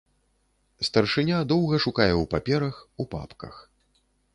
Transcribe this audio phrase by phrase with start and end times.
[0.87, 3.67] Старшыня доўга шукае ў паперах, у папках.